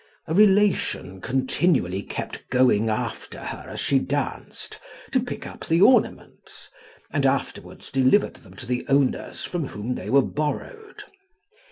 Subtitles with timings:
[0.25, 4.79] A relation continually kept going after her as she danced,
[5.11, 6.69] to pick up the ornaments,
[7.11, 11.03] and afterwards delivered them to the owners from whom they were borrowed.